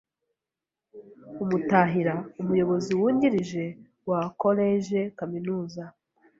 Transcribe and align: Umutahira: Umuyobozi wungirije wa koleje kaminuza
Umutahira: 1.43 2.15
Umuyobozi 2.41 2.91
wungirije 2.99 3.65
wa 4.09 4.21
koleje 4.41 4.99
kaminuza 5.17 5.83